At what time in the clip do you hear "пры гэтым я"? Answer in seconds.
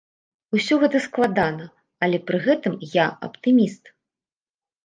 2.31-3.07